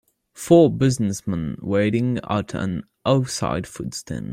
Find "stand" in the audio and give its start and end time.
3.93-4.29